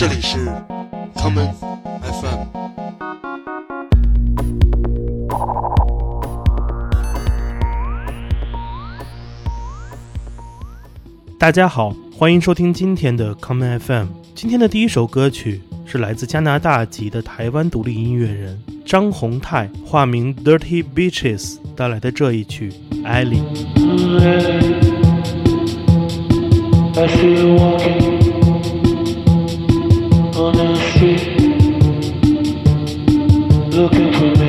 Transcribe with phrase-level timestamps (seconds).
[0.00, 0.38] 这里是
[1.14, 1.52] common
[2.00, 2.46] FM。
[11.38, 14.06] 大家好，欢迎收听今天的 common FM。
[14.34, 22.72] 今天的第一首歌曲是来自加拿大籍的台湾独立音乐人张宏泰（化名 Dirty Beaches） 带来的这一曲
[23.04, 23.22] 《艾
[33.80, 34.39] looking for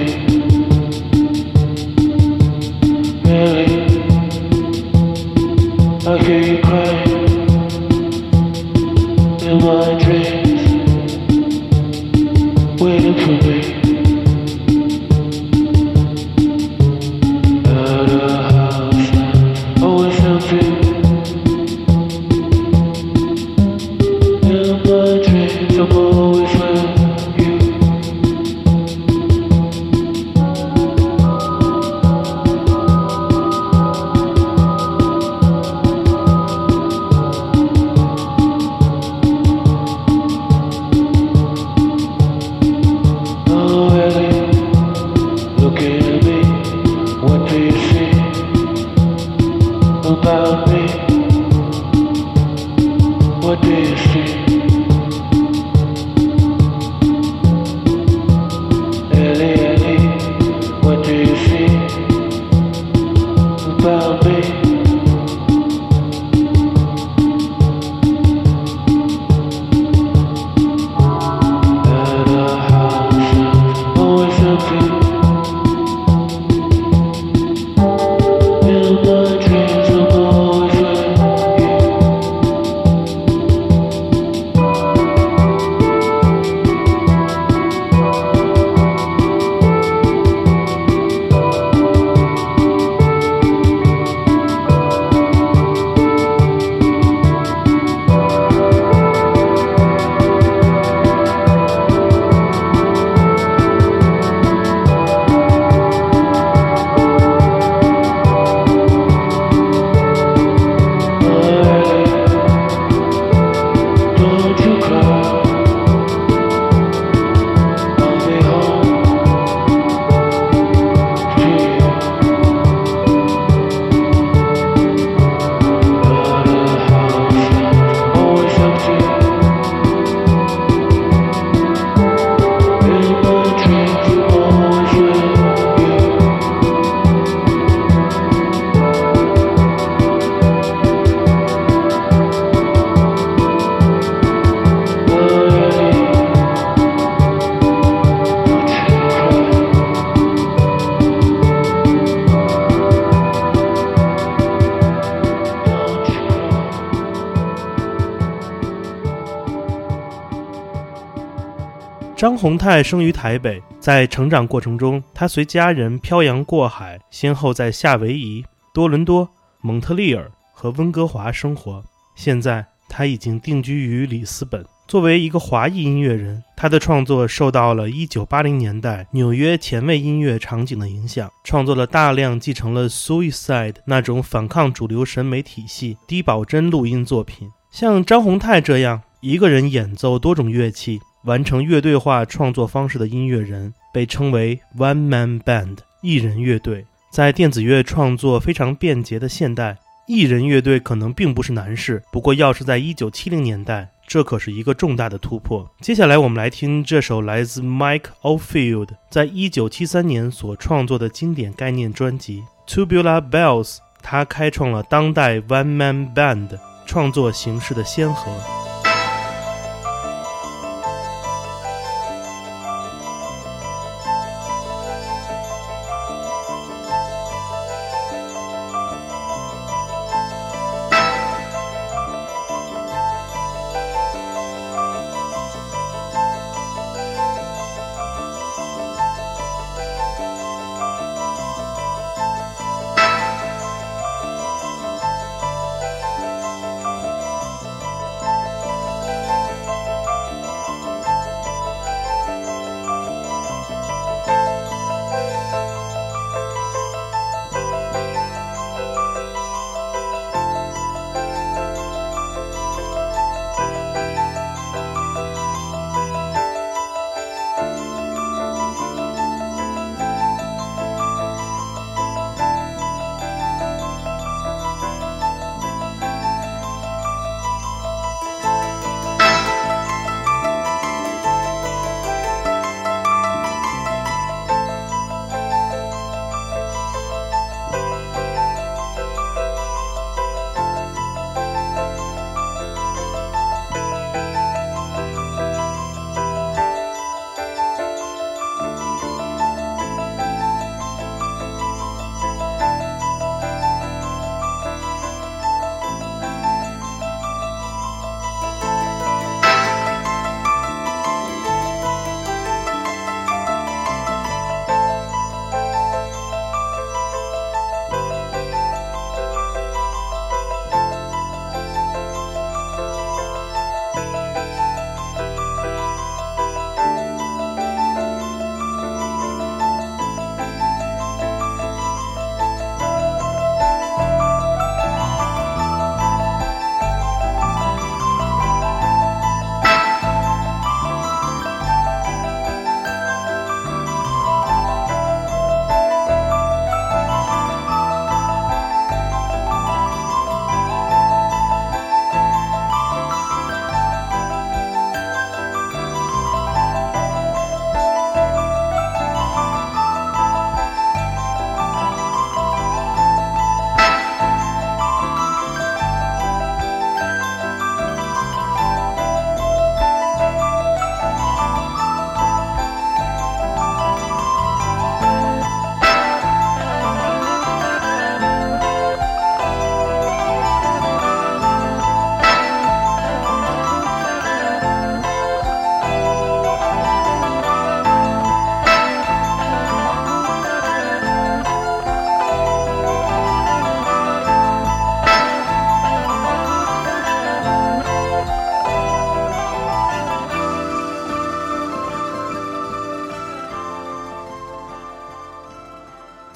[162.42, 168.44] 宏泰生于台北，在成长过程中，他随家人漂洋过海，先后在夏威夷、
[168.74, 169.30] 多伦多、
[169.62, 171.84] 蒙特利尔和温哥华生活。
[172.16, 174.66] 现在他已经定居于里斯本。
[174.88, 187.52] 作为一个华裔音乐人，他的创作受到了1980年代纽约前卫音乐场景的影响，创作了大量继承了 Suicide 那种反抗主流审美体系、低保真录音作品。
[187.70, 196.86] 像张宏泰这样一个人演奏多种乐器，完成乐队化创作方式的音乐人，被称为 One Man Band 一人乐队。
[197.12, 199.78] 在电子乐创作非常便捷的现代，
[200.08, 202.02] 一人乐队可能并不是难事。
[202.12, 205.70] 不过，要是在1970年代，这可是一个重大的突破。
[205.82, 212.44] 接下来，我们来听这首来自 Mike Oldfield 在1973年所创作的经典概念专辑
[212.74, 218.61] 《Tubular Bells》，他开创了当代 One Man Band 创作形式的先河。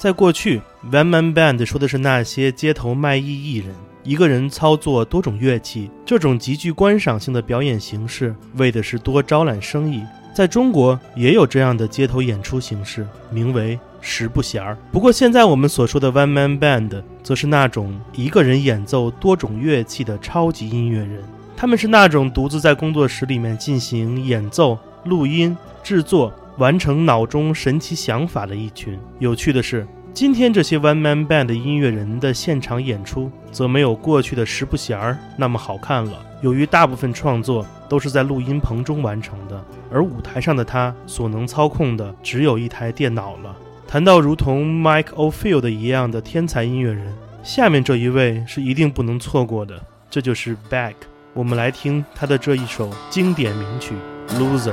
[0.06, 0.62] 在过去
[0.92, 3.74] ，One Man Band 说的是那些街头卖艺艺人，
[4.04, 10.04] 一个人操作多种乐器，这种极具观赏性的表演形式，为的是多招揽生意。
[10.32, 14.78] 在中国也有这样的街头演出形式，名为十不弦儿。
[14.92, 21.20] 不过现在我们所说的 One Man Band，则是那种一个人演奏多种乐器的超级音乐人。
[21.56, 26.32] 他们是那种独自在工作室里面进行演奏、录音、制作。
[26.58, 28.98] 完成脑中神奇想法的一群。
[29.18, 36.12] 有趣的是，今天这些 One Man Band 音乐人的现场演出，则没有过去的十不弦儿那么好看了。
[36.40, 43.54] 由于大部分创作都是在录音棚中完成的，而舞台上的他所能操控的只有一台电脑了。
[43.86, 49.80] 谈到如同 Mike O'Field 一样的天才音乐人，下面这一位是一定不能错过的，
[50.10, 50.94] 这就是 Beck。
[51.34, 53.94] 我们来听他的这一首经典名曲
[54.38, 54.72] 《Loser》。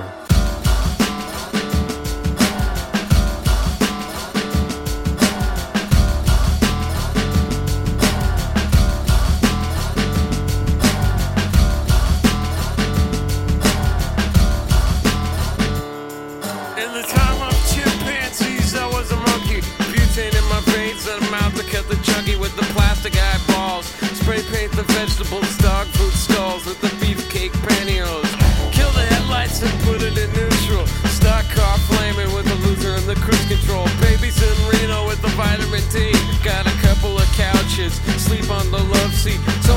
[24.86, 28.32] The vegetables, dog food stalls with the beefcake pantyhose.
[28.72, 30.86] Kill the headlights and put it in neutral.
[31.08, 33.86] Stock car flaming with the loser and the cruise control.
[34.02, 36.12] Babies in Reno with the vitamin D.
[36.44, 39.40] Got a couple of couches, sleep on the love seat.
[39.62, 39.73] Someone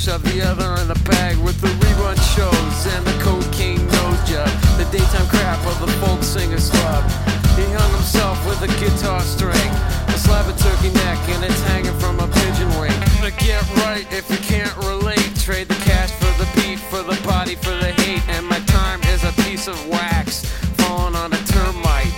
[0.00, 4.48] shove the other in the bag with the rerun shows and the cocaine nose job.
[4.80, 7.04] The daytime crap of the folk singer's club.
[7.52, 9.70] He hung himself with a guitar string,
[10.08, 12.96] a slab of turkey neck, and it's hanging from a pigeon wing.
[13.20, 17.20] To get right if you can't relate, trade the cash for the beat, for the
[17.28, 20.46] body, for the hate, and my time is a piece of wax
[20.80, 22.14] falling on a termite.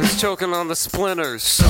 [0.00, 1.44] It's choking on the splinters.
[1.44, 1.66] So.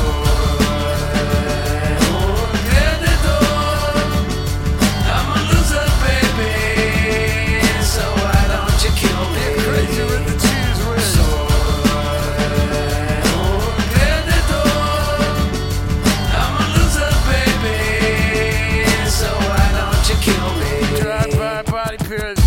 [21.65, 22.40] that body period.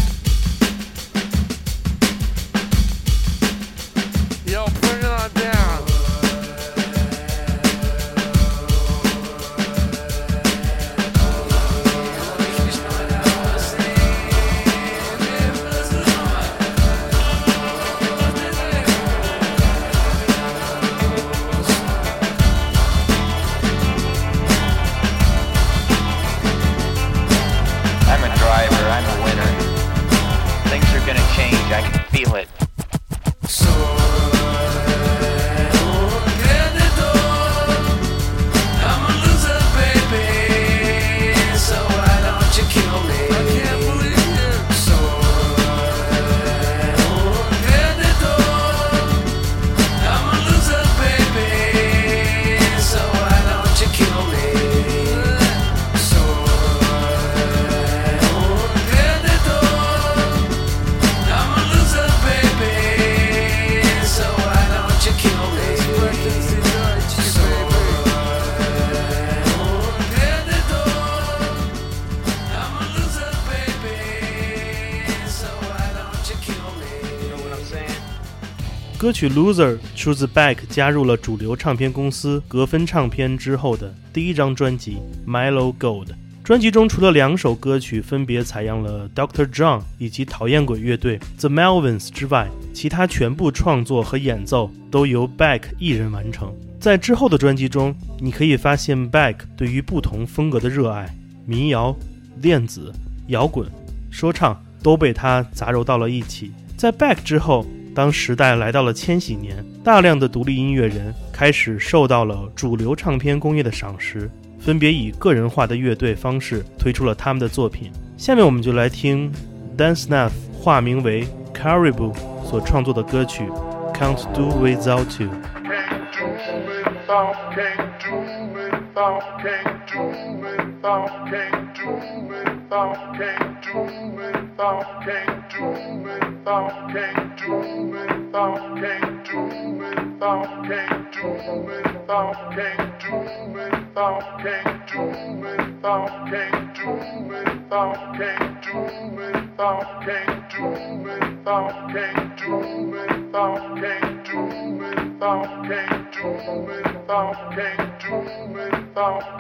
[79.03, 84.95] 歌曲《Loser》出自 Beck 加入了主流唱片公司格芬唱片之后的第一张专辑
[85.29, 86.05] 《Milo Gold》。
[86.41, 96.55] 专辑中除了两首歌曲分别采样了 Doctor John 以及讨厌鬼乐队 The Melvins 之外，其他全部创作和演奏都由 Beck 一人完成。
[96.79, 101.13] 在之后的专辑中，你可以发现 Beck 对于不同风格的热爱——
[101.45, 101.93] 民谣、
[102.41, 102.89] 电子、
[103.27, 103.69] 摇滚、
[104.09, 106.53] 说唱——都被他杂糅到了一起。
[106.77, 117.91] 在 Beck 之后，当时代来到了千禧年，大量的独立音乐人开始受到了主流唱片工业的赏识，分别以个人化的乐队方式推出了他们的作品。
[118.17, 119.31] 下面我们就来听
[119.77, 123.43] Dan Snath 化名为 Caribou 所创作的歌曲
[123.93, 125.29] 《Can't Do Without You》。
[125.63, 126.25] Can't do
[126.67, 128.15] without, can't do
[128.55, 130.01] without, can't do
[130.41, 131.72] without.
[131.73, 133.17] can't do without,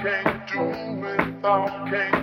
[0.01, 2.22] can't do without, can't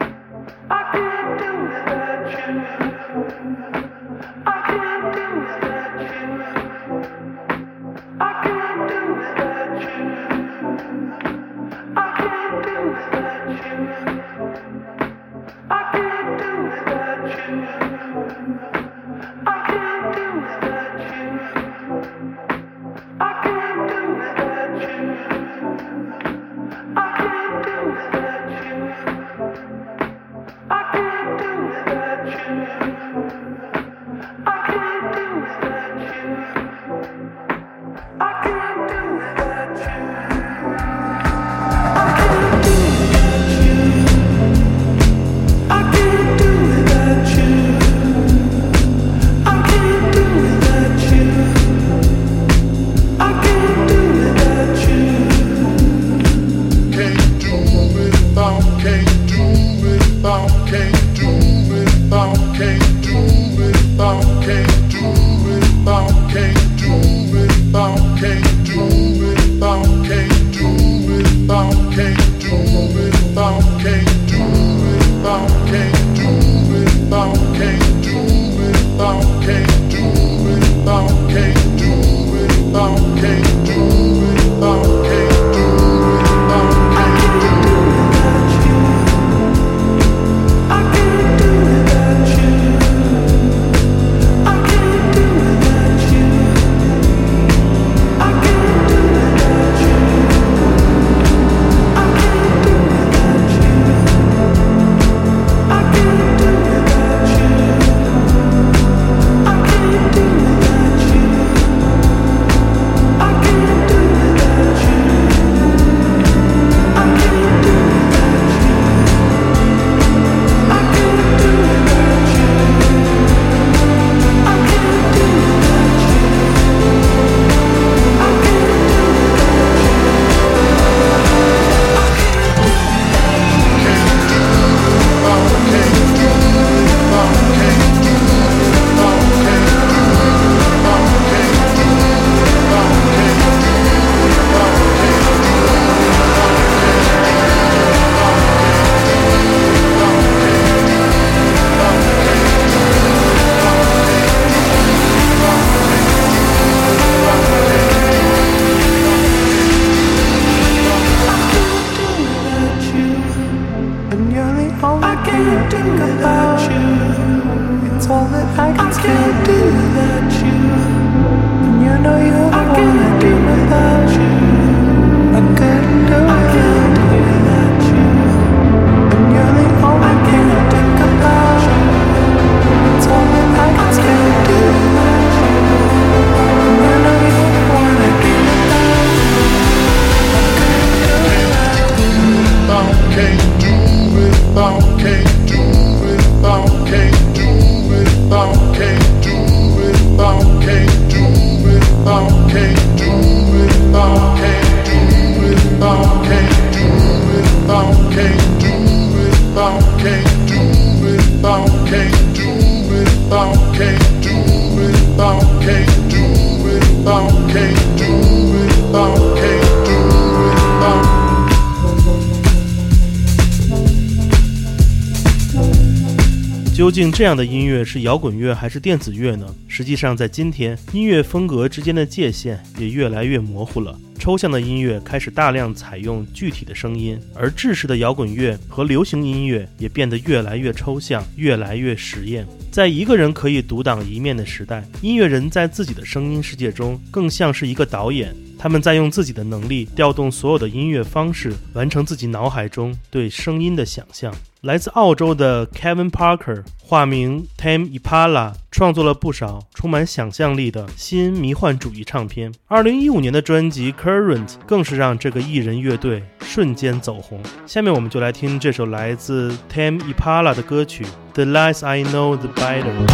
[226.91, 229.47] 究竟这样的音乐是摇滚乐还是电子乐呢？
[229.65, 233.97] 实际上，在今天，音乐风格之间的界限也越来越模糊了。
[234.19, 242.45] 抽象的音乐开始大量采用具体的声音，而制式的摇滚乐和流行音乐也变得越来越抽象，越来越实验。
[242.69, 248.35] 在一个人可以独当一面的时代，音乐人在自己的声音世界中更像是一个导演。
[248.59, 254.35] 他们在用自己的能力调动所有的音乐方式，完成自己脑海中对声音的想象。
[254.61, 262.53] 来自澳洲的 Kevin Parker，化名 Tam Ipala，创作了不少充满想象力的新迷幻主义唱片。
[262.67, 267.41] 二零一五年的专辑 Current 更是让这个艺人乐队瞬间走红。
[267.65, 273.07] 下面我们就来听这首来自 Tam Ipala 的歌曲《The Less I Know The Better》。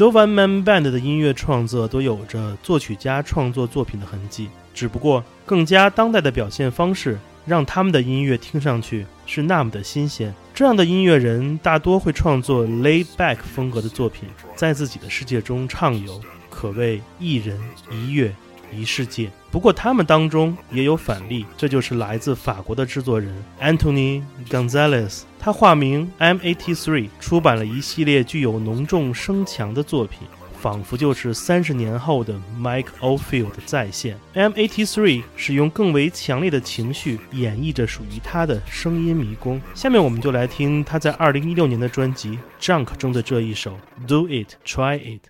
[0.00, 10.34] 多 one man band 的音乐创作都有着作曲家创作作品的痕迹，只不过更加当代的表现方式让他们的音乐听上去是那么的新鲜。
[10.54, 17.60] 这样的音乐人大多会创作 laid back 风格的作品，在自己的世界中畅游，可谓一人
[17.90, 18.34] 一乐
[18.74, 19.30] 一世界。
[19.50, 30.28] 不过他们当中也有反例，这就是来自法国的制作人 Anthony Gonzalez，他化名 M83，出版了一系列具有浓重声强的作品。
[30.60, 34.18] 仿佛就是三十年后的 Mike Oldfield 的再现。
[34.34, 39.58] M83 使用更为强烈的情绪演绎着属于他的声音迷宫。
[39.74, 45.22] 下面我们就来听他在二零一六年的专辑《Junk》中的这一首《Do It Try It》。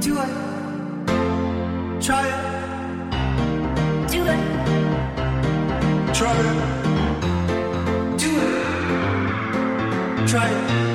[0.00, 0.28] Do it.
[2.00, 2.40] Try it.
[4.10, 4.38] Do it.
[6.14, 6.83] Try it.
[10.34, 10.93] Try it.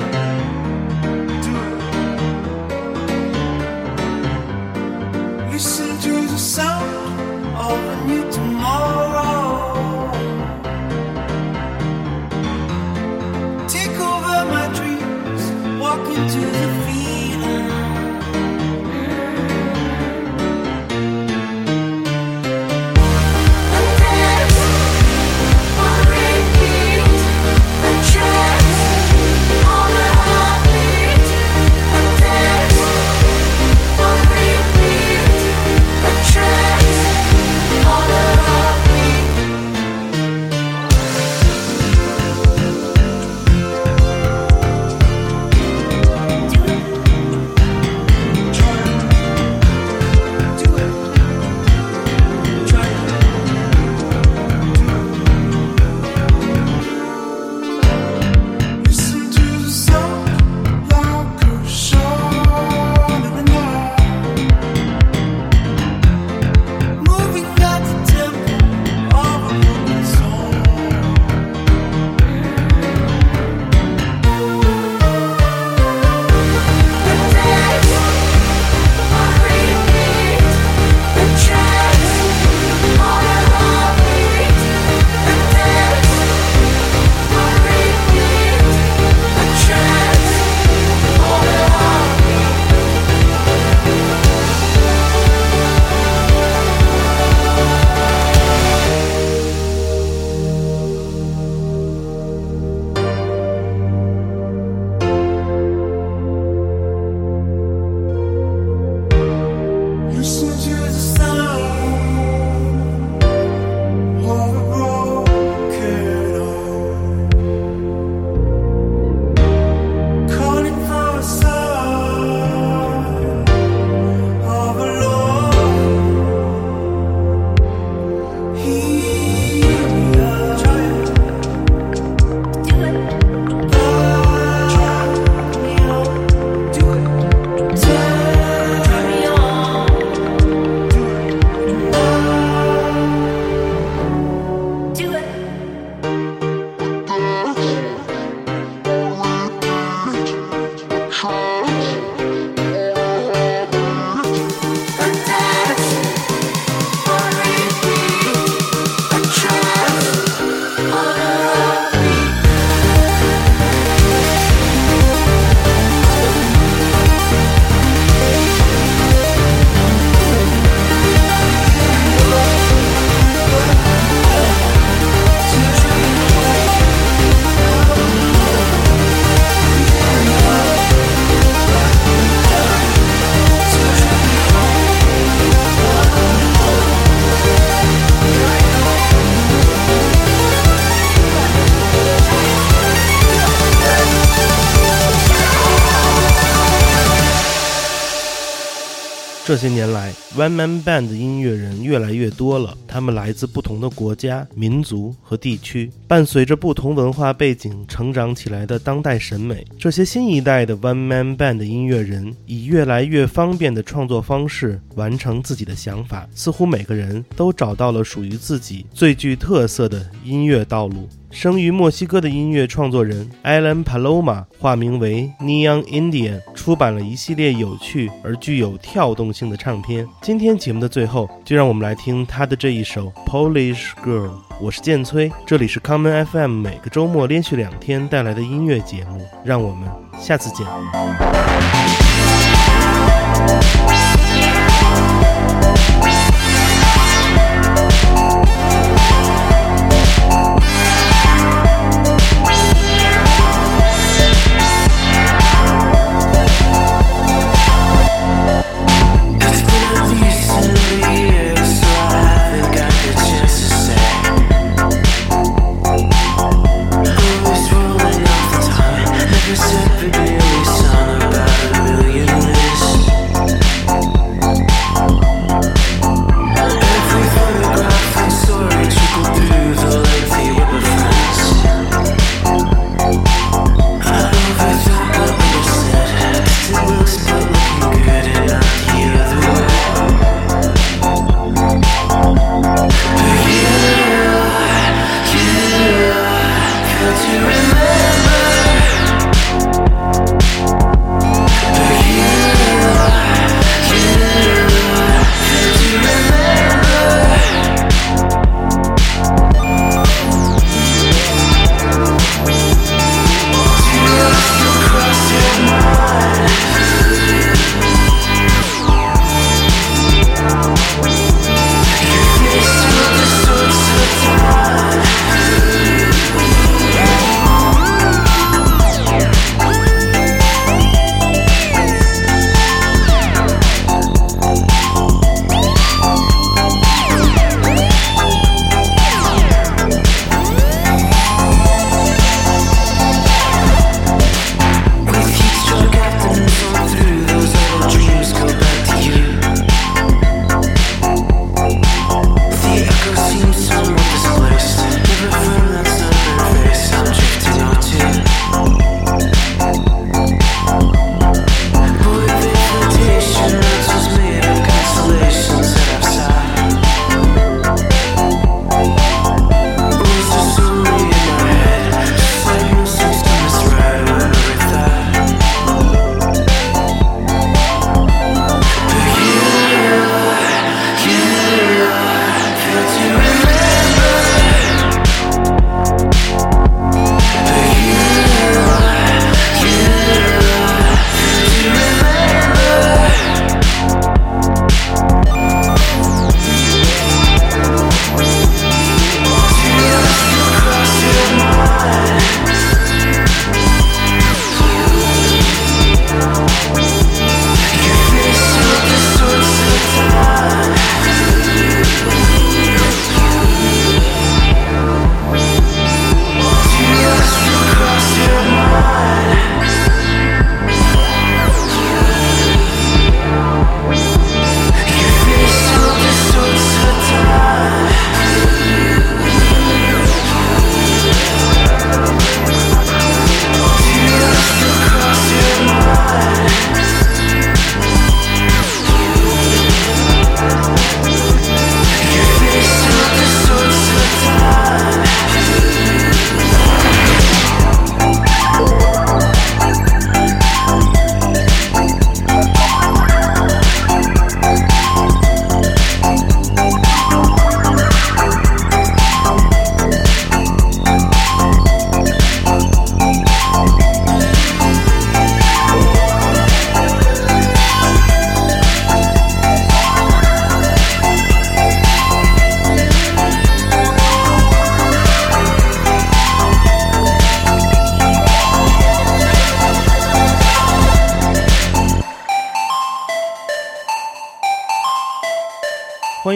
[199.50, 209.66] 这些年来，One Man Band 音乐人越来越多了，他们来自不同的国家、民族和地区，伴随着不同文化背景成长起来的当代审美。
[209.76, 221.08] 这些新一代的 One Man Band 音乐人以越来越方便的创作方式完成自己的想法，似乎每个人都找到了属于自己最具特色的音乐道路。
[221.30, 230.06] 生于墨西哥的音乐创作人 Alan Paloma，化名为 Neon Indian，出版了一系列有趣而具有跳动性的唱片。
[230.20, 234.32] 今天节目的最后，就让我们来听他的这一首 Polish Girl。
[234.60, 239.24] 我是建崔，这里是 Common FM，每个周末连续两天带来的音乐节目。
[239.44, 239.88] 让我们
[240.20, 240.66] 下次见。